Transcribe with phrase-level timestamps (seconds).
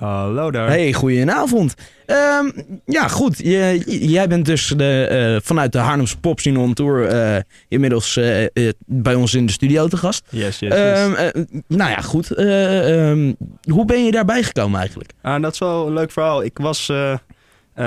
[0.00, 0.68] Hallo daar.
[0.68, 1.74] Hey, goedenavond.
[2.06, 2.50] Ehm,
[2.86, 3.38] ja, goed.
[3.38, 8.16] Je, jij bent dus de, eh, vanuit de Haarlemse Pop Scene on Tour eh, inmiddels
[8.16, 10.24] eh, bij ons in de studio te gast.
[10.28, 10.72] Yes, yes, yes.
[10.72, 12.30] Ehm, eh, nou ja, goed.
[12.30, 13.32] Eh, ehm,
[13.70, 15.10] hoe ben je daarbij gekomen eigenlijk?
[15.22, 16.44] Ah, dat is wel een leuk verhaal.
[16.44, 16.92] Ik was,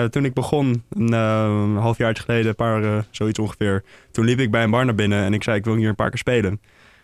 [0.09, 3.84] toen ik begon, een uh, half jaar geleden, een paar, zoiets ongeveer.
[4.11, 5.95] Toen liep ik bij een bar naar binnen en ik zei, ik wil hier een
[5.95, 6.61] paar keer spelen.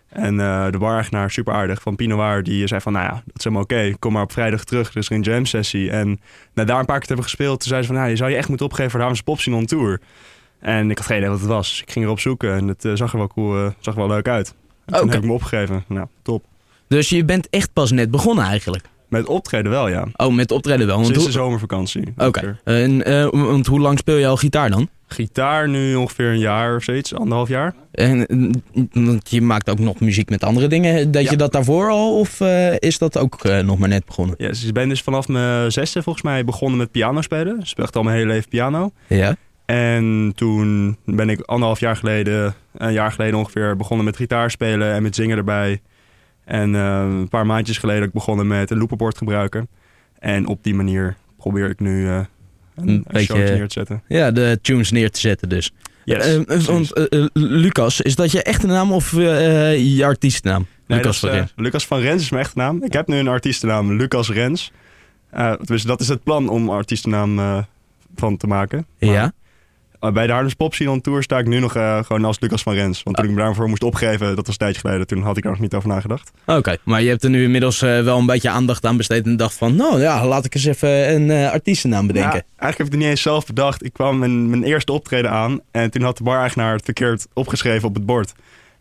[0.10, 3.44] En eh, de bar-eigenaar, super aardig, van Pinoir, die zei van, nou ja, dat is
[3.44, 3.94] helemaal oké.
[4.00, 5.92] Kom maar op vrijdag terug, er is er een jam sessie.
[5.92, 6.20] En
[6.54, 8.36] na daar een paar keer hebben gespeeld, toen zei ze van, nou, je zou je
[8.36, 10.00] echt moeten opgeven voor de Haarlemse Pop on Tour.
[10.60, 11.70] En ik had geen idee wat het was.
[11.70, 14.00] Dus ik ging erop zoeken en het eh, zag er wel cool, eh, zag er
[14.00, 14.56] wel leuk uit.
[14.86, 15.84] En toen heb ik me opgegeven.
[15.88, 16.46] Nou, top.
[16.88, 18.86] Dus je bent echt pas net begonnen eigenlijk.
[19.10, 20.08] Met optreden wel, ja.
[20.16, 21.04] Oh, met optreden wel.
[21.06, 22.04] Sinds de zomervakantie.
[22.18, 22.60] Oké.
[22.64, 24.90] En, eh, want hoe lang speel je al gitaar dan?
[25.08, 27.74] Gitaar nu ongeveer een jaar of zoiets, anderhalf jaar.
[27.92, 31.12] En eh, want je maakt ook nog muziek met andere dingen.
[31.12, 31.32] Deed Ja.
[31.32, 32.20] je dat daarvoor al?
[32.20, 34.36] Of eh, is dat ook eh, nog maar net begonnen?
[34.38, 37.60] Ja, dus ik ben dus vanaf mijn zesde volgens mij begonnen met piano spelen.
[37.60, 38.92] Ik speel al mijn hele leven piano.
[39.08, 39.36] Ja.
[39.66, 44.94] En toen ben ik anderhalf jaar geleden, een jaar geleden ongeveer, begonnen met gitaar spelen
[44.94, 45.82] en met zingen erbij.
[46.50, 49.68] En eh, een paar maandjes geleden ook begonnen met een looperboard gebruiken.
[50.20, 52.16] En op die manier probeer ik nu eh,
[52.76, 54.04] een, Een beetje- showtje neer te zetten.
[54.08, 55.72] Ja, de tunes neer te zetten dus.
[56.06, 56.66] Yes, Eh, precies.
[56.68, 60.66] want eh, eh, Lucas, is dat je echte naam of eh, je artiestennaam?
[60.88, 62.84] Nee, Lucas is, van eh, Lucas van Rens is mijn echte naam.
[62.84, 64.72] Ik heb nu een artiestennaam, Lucas Rens.
[65.30, 67.58] Eh, dus dat is het plan om artiestennaam eh,
[68.16, 68.86] van te maken.
[69.00, 69.32] Maar, Ja.
[70.00, 72.62] Eh, bij de Hardems Pop Scene Tour sta ik nu nog eh, gewoon als Lucas
[72.62, 73.04] van Rens.
[73.04, 75.08] Want toen ik me daarvoor moest opgeven, dat was een tijdje geleden.
[75.08, 76.32] Toen had ik er nog niet over nagedacht.
[76.46, 79.38] Oké, maar je hebt er nu inmiddels eh, wel een beetje aandacht aan besteed en
[79.38, 82.38] dacht van, nou ja, laat ik eens even een eh, artiestennaam bedenken.
[82.38, 83.86] Ja, eigenlijk heb ik het niet eens zelf bedacht.
[83.86, 85.60] Ik kwam mijn, mijn eerste optreden aan.
[85.72, 88.34] En toen had de bar-eigenaar het verkeerd opgeschreven op het bord.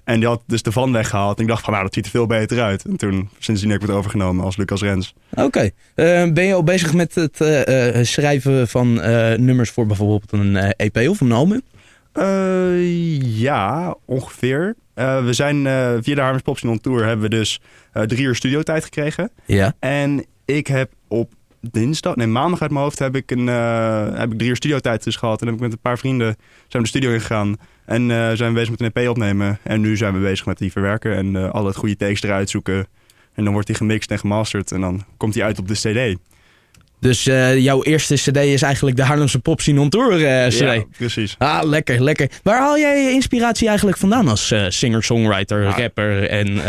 [0.09, 1.37] En die had dus de van weggehaald.
[1.37, 2.85] En ik dacht van, nou, dat ziet er veel beter uit.
[2.85, 5.15] En toen, sindsdien heb ik het overgenomen als Lucas Rens.
[5.35, 8.95] Oké, Eh, ben je al bezig met het eh, eh, schrijven van
[9.45, 11.63] nummers voor bijvoorbeeld een EP of een album?
[13.23, 14.75] Ja, ongeveer.
[14.95, 17.61] We zijn eh, via de Harmers Pop Scene on Tour hebben we dus
[17.93, 19.31] drie uur studiotijd gekregen.
[19.45, 19.75] Ja.
[19.79, 24.33] En ik heb op dinsdag, nee maandag uit mijn hoofd heb ik, een, eh, heb
[24.33, 25.41] ik drie uur studiotijd dus gehad.
[25.41, 26.37] En heb ik met een paar vrienden
[26.69, 27.57] zijn we de studio ingegaan.
[27.85, 29.59] En eh, zijn we bezig met een EP opnemen.
[29.63, 32.51] En nu zijn we bezig met die verwerken en eh al het goede takes eruit
[32.51, 32.87] zoeken.
[33.35, 36.19] En dan wordt die gemixt en gemasterd en dan komt die uit op de CD.
[37.01, 37.25] Dus
[37.63, 40.17] jouw eerste cd is eigenlijk de Haarlemse Pop Scene on Tour
[40.49, 40.59] cd.
[40.59, 41.35] Ja, precies.
[41.39, 42.31] Ah, lekker, lekker.
[42.43, 46.61] Waar haal jij je inspiratie eigenlijk vandaan als singer-songwriter, rapper en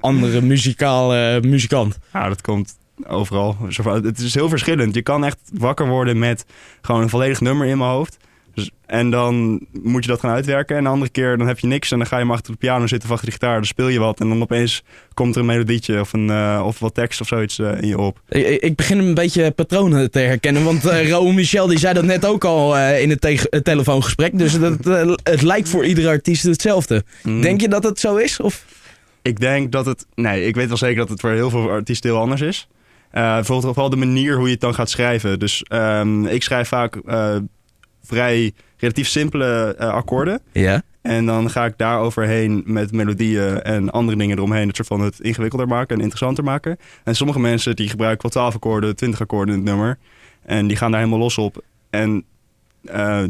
[0.00, 1.98] andere muzikaal, eh, muzikant?
[2.12, 2.74] Ja, dat komt
[3.08, 3.56] overal.
[4.02, 4.94] Het is heel verschillend.
[4.94, 6.44] Je kan echt wakker worden met
[6.82, 8.16] gewoon een volledig nummer in mijn hoofd.
[8.54, 10.76] Dus, en dan moet je dat gaan uitwerken.
[10.76, 11.90] En de andere keer dan heb je niks.
[11.90, 13.54] En dan ga je maar achter de piano zitten of achter de gitaar.
[13.54, 14.20] Dan speel je wat.
[14.20, 14.82] En dan opeens
[15.14, 17.98] komt er een melodietje of, een, eh, of wat tekst of zoiets eh, in je
[17.98, 18.20] op.
[18.28, 22.24] Ik, ik- begin een beetje patronen te herkennen, want Raoul Michel die zei dat net
[22.26, 24.38] ook al in het te- het telefoongesprek.
[24.38, 24.76] Dus dat,
[25.22, 27.04] het lijkt voor iedere artiest hetzelfde.
[27.22, 27.40] Mm.
[27.40, 28.40] Denk je dat het zo is?
[28.40, 28.64] Of?
[29.22, 30.06] Ik denk dat het...
[30.14, 32.68] Nee, ik weet wel zeker dat het voor heel veel artiesten heel anders is.
[33.14, 35.38] Eh, bijvoorbeeld vooral de manier hoe je het dan gaat schrijven.
[35.38, 37.36] Dus ehm, ik schrijf vaak eh,
[38.02, 40.40] vrij relatief simpele eh, akkoorden.
[40.52, 40.82] Ja.
[41.02, 44.66] En dan ga ik daar overheen met melodieën en andere dingen eromheen.
[44.66, 46.76] Het soort van het ingewikkelder maken en interessanter maken.
[47.04, 49.98] En sommige mensen die gebruiken wel 12 akkoorden, 20 akkoorden in het nummer.
[50.42, 51.62] En die gaan daar helemaal los op.
[51.90, 52.24] En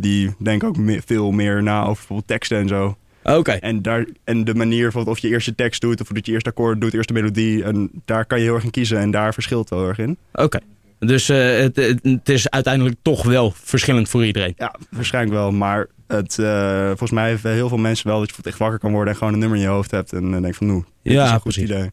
[0.00, 2.96] die denken ook me- veel meer na over bijvoorbeeld teksten en zo.
[3.24, 3.52] Oké.
[3.52, 6.32] En, daar, en de manier bijvoorbeeld of je eerst je tekst doet of dat je
[6.32, 7.64] eerst akkoord doet, eerst de melodie.
[7.64, 10.16] En daar kan je heel erg in kiezen en daar verschilt het wel erg in.
[10.32, 10.58] Oké.
[10.98, 14.54] Dus eh, het, het, is uiteindelijk toch wel verschillend voor iedereen.
[14.56, 15.52] Ja, waarschijnlijk wel.
[15.52, 18.92] Maar het, eh, volgens mij hebben heel veel mensen wel dat je echt wakker kan
[18.92, 20.12] worden en gewoon een nummer in je hoofd hebt.
[20.12, 21.70] En dan denk je van, nou, dit Ja, is een goed precies.
[21.70, 21.90] idee.